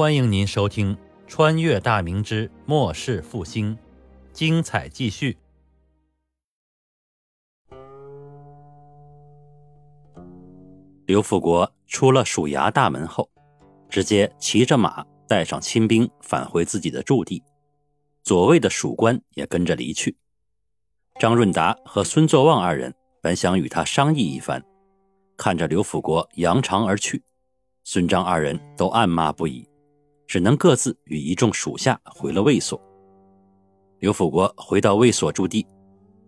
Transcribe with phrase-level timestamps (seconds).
[0.00, 0.96] 欢迎您收听
[1.26, 3.76] 《穿越大明之末世复兴》，
[4.32, 5.36] 精彩继续。
[11.04, 13.28] 刘富国出了署衙大门后，
[13.90, 17.44] 直接骑着马，带上亲兵返回自己的驻地，
[18.22, 20.16] 左卫的属官也跟着离去。
[21.18, 24.64] 张润达和孙作旺二人本想与他商议一番，
[25.36, 27.22] 看着刘富国扬长而去，
[27.84, 29.68] 孙张二人都暗骂不已。
[30.30, 32.80] 只能各自与一众属下回了卫所。
[33.98, 35.66] 刘辅国回到卫所驻地，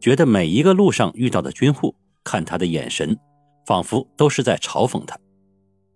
[0.00, 3.16] 觉得每一个路上遇到的军户看他的眼神，
[3.64, 5.16] 仿佛都是在嘲讽他，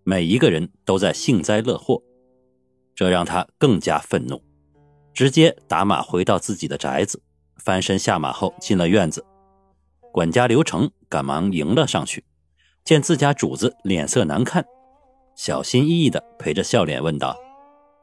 [0.05, 2.01] 每一个人都在幸灾乐祸，
[2.95, 4.41] 这让他更加愤怒，
[5.13, 7.21] 直接打马回到自己的宅子，
[7.57, 9.27] 翻身下马后进了院子。
[10.13, 12.25] 管家刘成赶忙迎了上去，
[12.85, 14.65] 见自家主子脸色难看，
[15.35, 17.37] 小心翼翼地陪着笑脸问道。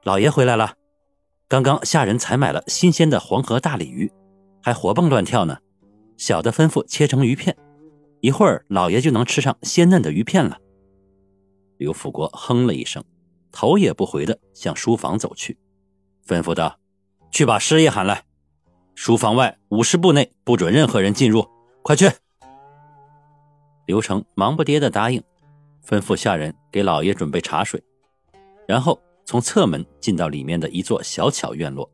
[0.04, 0.76] 老爷回来了，
[1.48, 4.12] 刚刚下人采买了新鲜的黄河大鲤鱼，
[4.62, 5.60] 还活蹦乱跳呢。
[6.18, 7.56] 小的吩咐切成鱼片，
[8.20, 10.58] 一会儿老爷就能吃上鲜嫩的鱼片了。
[11.78, 13.02] 刘福国哼了一声，
[13.50, 15.58] 头也不回的向书房走去，
[16.28, 16.78] 吩咐道
[17.32, 18.26] ：“去把师爷喊来，
[18.96, 21.48] 书房外五十步内不准任何人进入，
[21.82, 22.12] 快去。”
[23.88, 25.24] 刘成忙不迭的答应，
[25.88, 27.82] 吩咐下人给老爷准备茶水，
[28.68, 29.00] 然后。
[29.26, 31.90] 从侧门进到里面的一座小巧院落，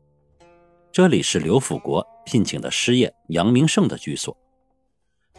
[0.90, 4.36] 这里是刘辅国聘请的师爷杨明胜的居所。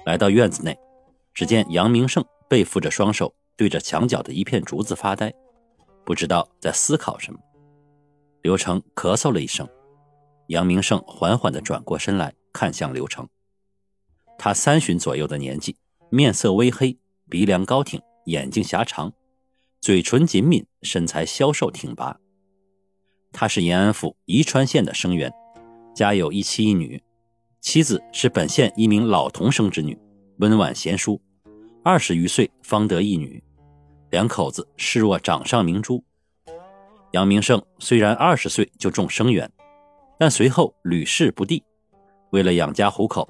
[0.06, 0.78] 来到院子内，
[1.34, 5.34] 只见杨明胜背负着双手，对着墙角的一片竹子发呆，
[6.06, 7.40] 不知道在思考什么。
[8.42, 9.68] 刘成咳嗽了一声，
[10.48, 13.28] 杨明胜缓缓地转过身来看向刘成。
[14.38, 15.76] 他三旬左右的年纪，
[16.10, 16.98] 面色微黑，
[17.30, 19.14] 鼻梁高挺，眼睛狭长。
[19.82, 22.20] 嘴唇紧抿，身材消瘦挺拔。
[23.32, 25.34] 他是延安府宜川县的生员，
[25.96, 27.02] 家有一妻一女，
[27.62, 29.98] 妻子是本县一名老童生之女，
[30.38, 31.20] 温婉贤淑，
[31.84, 33.44] 二十余岁方得一女，
[34.12, 36.04] 两口子视若掌上明珠。
[37.14, 39.52] 杨明胜虽然二十岁就中生源，
[40.20, 41.64] 但随后屡试不第，
[42.30, 43.28] 为了养家糊口，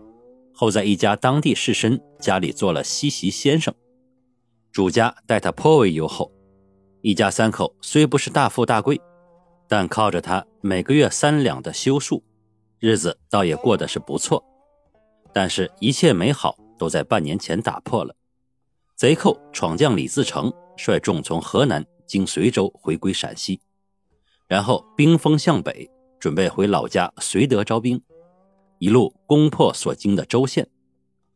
[0.54, 3.74] 后在一家当地士绅家里做了西席先生，
[4.74, 6.30] 主家待他颇为优厚。
[7.02, 9.02] 一家三口虽不是大富大贵，
[9.68, 12.24] 但靠着他每个月三两的修树，
[12.80, 14.44] 日子倒也过得是不错。
[15.34, 18.16] 但是，一切美好都在半年前打破了。
[18.96, 23.60] 贼寇闯将李自成率众从河南经随州回归陕西，
[24.48, 25.90] 然后兵锋向北，
[26.20, 28.00] 准备回老家绥德招兵，
[28.78, 30.68] 一路攻破所经的州县。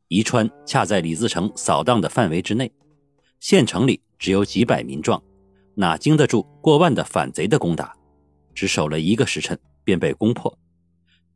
[0.10, 2.72] 宜川恰在李自成扫荡的范围之内，
[3.40, 5.24] 县城里只有几百民壮。
[5.76, 7.94] 哪经得住过万的反贼的攻打？
[8.54, 10.58] 只守了一个时辰，便被攻破。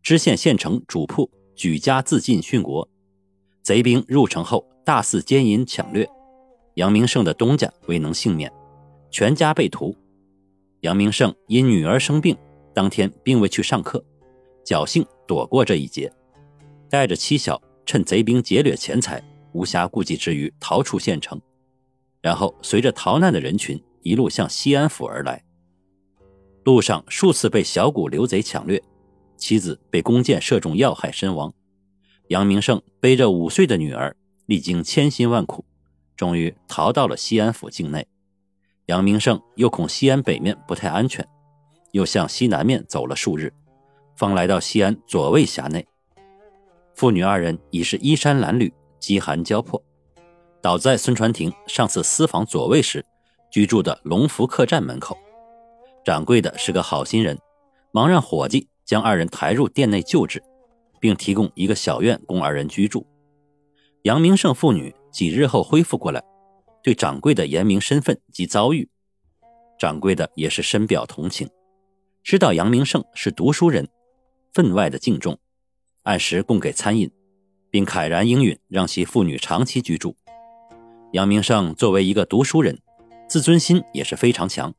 [0.01, 2.87] 知县县城主仆举家自尽殉国。
[3.61, 6.09] 贼兵入城后，大肆奸淫抢掠。
[6.75, 8.49] 杨明胜的东家未能幸免，
[9.11, 9.93] 全家被屠。
[10.79, 12.37] 杨明胜因女儿生病，
[12.73, 14.01] 当天并未去上课，
[14.65, 16.09] 侥幸躲过这一劫，
[16.89, 19.21] 带着妻小，趁贼兵劫掠钱财，
[19.51, 21.39] 无暇顾及之余逃出县城，
[22.21, 23.77] 然后随着逃难的人群。
[24.01, 25.43] 一路向西安府而来，
[26.63, 28.81] 路上数次被小股刘贼抢掠，
[29.37, 31.53] 妻子被弓箭射中要害身亡。
[32.27, 34.15] 杨明胜背着五岁的女儿，
[34.45, 35.65] 历经千辛万苦，
[36.15, 38.07] 终于逃到了西安府境内。
[38.85, 41.27] 杨明胜又恐西安北面不太安全，
[41.91, 43.53] 又向西南面走了数日，
[44.15, 45.85] 方来到西安左卫辖内。
[46.95, 49.81] 父女二人已是衣衫褴褛，饥寒交迫，
[50.61, 53.05] 倒在孙传庭上次私访左卫时。
[53.51, 55.17] 居住的龙福客栈门口，
[56.05, 57.37] 掌柜的是个好心人，
[57.91, 60.43] 忙让伙计将二人抬入店内救治，
[60.99, 63.07] 并提供一个小院供二人居住。
[64.03, 66.23] 杨明胜父女几日后恢复过来，
[66.83, 68.87] 对掌柜的言明身份及遭遇，
[69.79, 71.49] 掌柜的也是深表同情，
[72.23, 73.89] 知道杨明胜是读书人，
[74.53, 75.39] 分外的敬重，
[76.03, 77.11] 按时供给餐饮，
[77.71, 80.15] 并慨然应允让其父女长期居住。
[81.13, 82.79] 杨明胜作为一个读书人。
[83.29, 84.73] 自尊心也是非常强，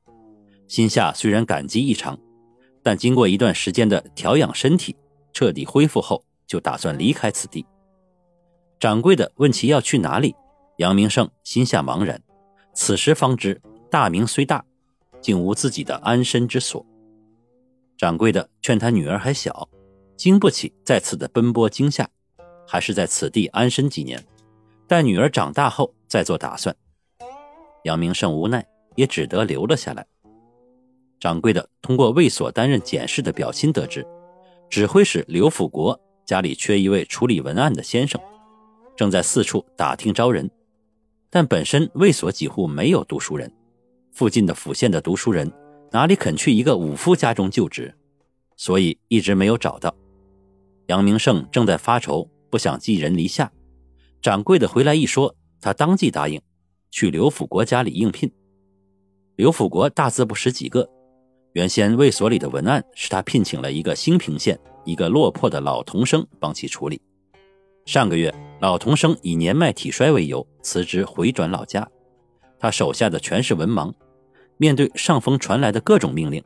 [0.66, 2.18] 心下虽然感激异常，
[2.82, 4.96] 但经过一段时间的调养身体，
[5.32, 7.64] 彻底恢复后，就打算离开此地。
[8.80, 10.34] 掌柜的问其要去哪里，
[10.78, 12.20] 杨明胜心下茫然，
[12.74, 14.64] 此时方知大明虽大，
[15.20, 16.84] 竟无自己的安身之所。
[17.96, 19.68] 掌柜的劝他女儿还小，
[20.16, 22.08] 经不起再次的奔波惊吓，
[22.66, 24.26] 还是在此地安身几年，
[24.88, 26.74] 待女儿长大后再做打算。
[27.84, 28.66] 杨明胜无奈，
[28.96, 30.06] 也只得留了下来。
[31.18, 34.06] 掌柜的通过卫所担任检事的表亲得知，
[34.68, 38.20] 指挥使刘辅国家里缺一位处理文案的先生，
[38.96, 40.50] 正在四处打听招人。
[41.28, 43.52] 但本身卫所几乎没有读书人，
[44.12, 45.52] 附近的府县的读书人
[45.92, 47.94] 哪里肯去一个武夫家中就职，
[48.56, 49.94] 所以一直没有找到。
[50.86, 53.52] 杨明胜正在发愁，不想寄人篱下。
[54.20, 56.40] 掌柜的回来一说，他当即答应
[56.90, 58.30] 去刘辅国家里应聘。
[59.36, 60.88] 刘辅国大字不识几个，
[61.52, 67.00] 原先卫所里的文案是他聘请了一个兴平县一个落魄的老童生帮其处理。
[67.86, 71.88] 上个月，老童生以年迈体衰为由辞职回转老家，
[72.58, 73.92] 他手下的全是文盲，
[74.56, 76.42] 面对上峰传来的各种命令，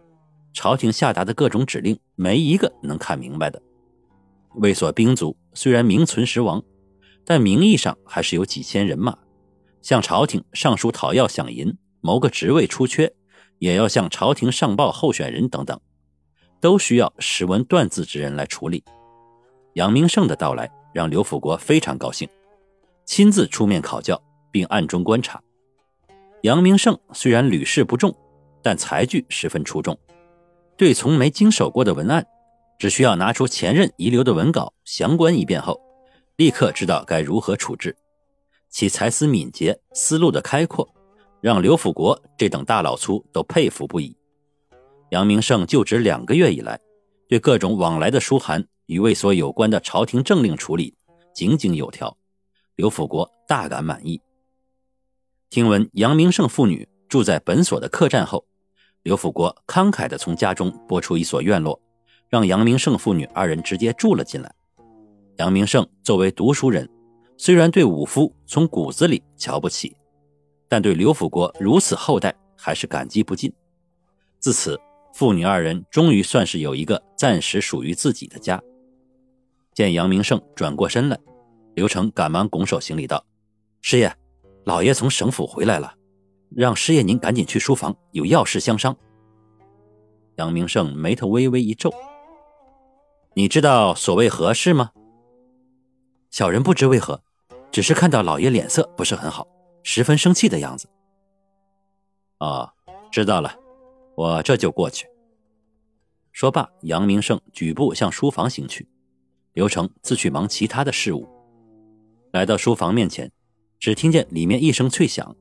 [0.52, 3.60] 朝廷下达的各种指令，没一个能看明白的。
[4.56, 6.62] 卫所兵卒虽然名存实亡。
[7.26, 9.16] 但名义上还是有几千人马，
[9.84, 13.12] 向朝廷上书讨要饷银，谋个职位出缺，
[13.58, 15.78] 也要向朝廷上报候选人等等，
[16.58, 18.82] 都需要识文断字之人来处理。
[19.74, 22.26] 杨明胜的到来让刘辅国非常高兴，
[23.04, 24.18] 亲自出面考教，
[24.50, 25.38] 并暗中观察。
[26.44, 28.16] 杨明胜虽然屡试不中，
[28.62, 29.98] 但才具十分出众，
[30.78, 32.26] 对从没经手过的文案，
[32.78, 35.78] 只需要拿出前任遗留的文稿详观一遍后。
[36.36, 37.94] 立刻知道该如何处置，
[38.74, 40.92] 其才思敏捷、思路的开阔，
[41.40, 44.16] 让刘辅国这等大老粗都佩服不已。
[45.10, 46.80] 杨明胜就职两个月以来，
[47.28, 50.92] 对各种往来的书函与卫所有关的朝廷政令处理
[51.32, 52.18] 井井有条，
[52.74, 54.20] 刘辅国大感满意。
[55.50, 58.44] 听闻杨明胜父女住在本所的客栈后，
[59.04, 61.80] 刘辅国慷慨地从家中拨出一所院落，
[62.28, 64.52] 让杨明胜父女二人直接住了进来。
[65.36, 66.90] 杨明胜作为读书人，
[67.36, 69.96] 虽然对武夫从骨子里瞧不起，
[70.68, 73.52] 但对刘辅国如此厚待还是感激不尽。
[74.38, 74.78] 自此，
[75.12, 78.62] 父女二人终于算是有一个暂时属于自己的家。
[79.72, 81.18] 见杨明胜转过身来，
[81.74, 83.24] 刘成赶忙拱手行礼道
[83.82, 84.14] ：“师爷，
[84.64, 85.94] 老爷从省府回来了，
[86.54, 88.96] 让师爷您赶紧去书房，有要事相商。”
[90.36, 91.92] 杨明胜眉头微微一皱
[93.34, 94.90] ：“你知道所谓何事吗？”
[96.34, 97.22] 小人不知为何，
[97.70, 99.46] 只是看到老爷脸色不是很好，
[99.84, 100.88] 十分生气的样子。
[102.40, 102.68] 哦，
[103.12, 103.56] 知道了，
[104.16, 105.06] 我这就过去。
[106.32, 108.88] 说罢，杨明胜举步向书房行去，
[109.52, 111.24] 刘成自去忙其他的事务。
[112.32, 113.30] 来到书房面前，
[113.78, 115.36] 只听见里面一声脆响，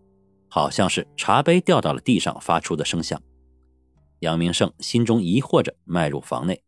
[0.47, 3.19] 好像是茶杯掉到了地上发出的声响。
[4.19, 6.63] 杨明胜心中疑惑着，迈入房内，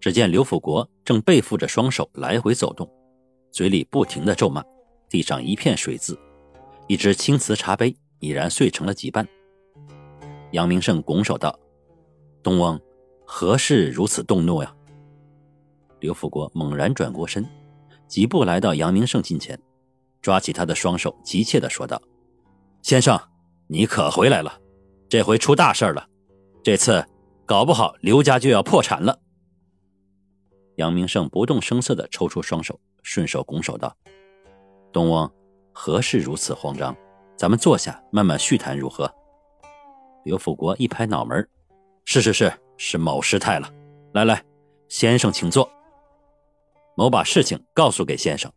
[0.00, 2.90] 只见刘辅国正背负着双手来回走动。
[3.52, 4.64] 嘴里不停的咒骂，
[5.10, 6.18] 地上一片水渍，
[6.86, 9.28] 一只青瓷茶杯已然碎成了几瓣。
[10.52, 11.56] 杨明胜拱手道
[12.42, 12.80] ：“东翁，
[13.26, 14.74] 何事如此动怒呀？”
[16.00, 17.46] 刘富国猛然转过身，
[18.08, 19.60] 几步来到杨明胜近前，
[20.22, 22.00] 抓起他的双手，急切的说道
[22.80, 23.20] ：“先生，
[23.66, 24.58] 你可回来了，
[25.10, 26.08] 这回出大事了，
[26.62, 27.04] 这次
[27.44, 29.20] 搞不好刘家就要破产了。”
[30.76, 32.80] 杨明胜不动声色的抽出双手。
[33.02, 33.94] 顺手拱手道
[34.92, 35.30] ：“东翁，
[35.72, 36.96] 何事如此慌张？
[37.36, 39.12] 咱们坐下，慢慢叙谈，如何？”
[40.24, 41.48] 刘辅国一拍脑门
[42.04, 43.68] ：“是是是，是某失态了。
[44.12, 44.44] 来来，
[44.88, 45.68] 先生请坐。
[46.94, 48.52] 某把事情告诉给先生，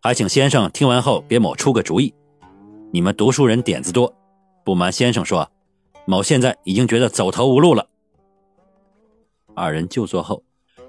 [0.00, 2.12] 还请先生听完后别某出个主意。
[2.92, 4.12] 你们读书人点子多，
[4.64, 5.48] 不瞒先生说，
[6.06, 7.88] 某现在已经觉得走投无路了。”
[9.54, 10.42] 二人就坐后。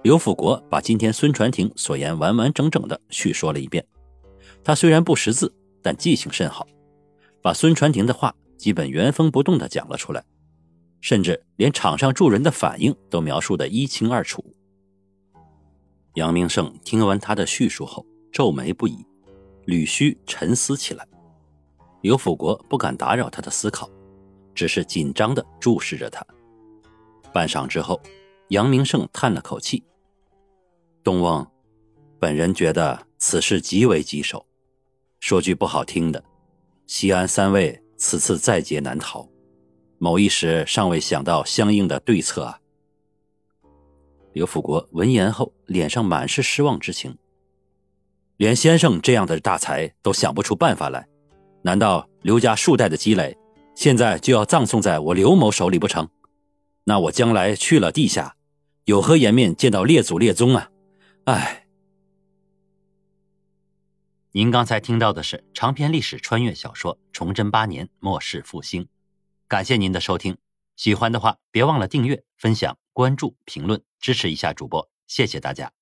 [0.07, 3.85] 刘辅国把今天孙传庭所言完完整整的叙说了一遍。
[4.63, 6.65] 他虽然不识字，但记性甚好，
[7.41, 10.23] 把孙传庭的话基本原封不动的讲了出来，
[11.01, 14.41] 甚至连场上众人的反应都描述的一清二楚。
[16.13, 19.05] 杨明胜听完他的叙述后，皱眉不已，
[19.65, 21.05] 捋须沉思起来。
[21.99, 23.89] 刘辅国不敢打扰他的思考，
[24.55, 26.25] 只是紧张的注视着他。
[27.33, 28.01] 半晌之后。
[28.51, 29.83] 杨明胜叹了口气
[31.07, 31.47] ：“东翁，
[32.19, 34.45] 本人觉得此事极为棘手。
[35.21, 36.21] 说句不好听的，
[36.85, 39.25] 西安三位此次在劫难逃，
[39.99, 42.59] 某一时尚未想到相应的对策啊。”
[44.35, 47.17] 刘辅国闻言后，脸上满是失望之情。
[48.35, 51.07] 连先生这样的大才都想不出办法来，
[51.61, 53.37] 难道刘家数代的积累，
[53.75, 56.09] 现在就要葬送在我刘某手里不成？
[56.83, 58.35] 那我将来去了地下。
[58.83, 60.69] 有何颜面见到列祖列宗啊？
[61.27, 61.67] 哎，
[64.31, 68.83] 您刚才听到的是长篇历史穿越小说《崇祯八年末世复兴》，
[69.45, 70.37] 感谢您的收听。
[70.77, 75.76] 喜欢的话别忘了订阅、分享、关注、评论，支持一下主播，谢谢大家。